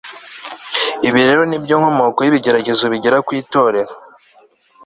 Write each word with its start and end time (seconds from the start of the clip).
ibi 1.07 1.21
rero 1.27 1.41
ni 1.49 1.57
byo 1.63 1.75
nkomoko 1.81 2.19
y'ibigeragezo 2.21 2.83
bigera 2.93 3.17
ku 3.25 3.31
itorero 3.41 3.93